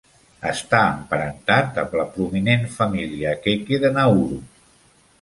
[0.51, 4.45] Està emparentat amb la prominent família Keke de Nauru.